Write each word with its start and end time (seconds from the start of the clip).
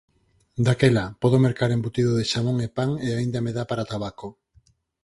Daquela, 0.65 1.05
podo 1.21 1.37
mercar 1.45 1.69
embutido 1.71 2.11
de 2.15 2.25
xamón 2.31 2.57
e 2.67 2.69
pan 2.77 2.89
e 3.07 3.09
aínda 3.19 3.39
me 3.45 3.51
dá 3.57 3.63
para 3.69 3.89
tabaco. 3.91 4.27